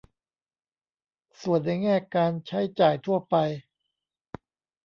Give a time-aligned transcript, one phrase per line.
[1.41, 3.35] ส่วนในแง่การใช้จ่ายทั่วไป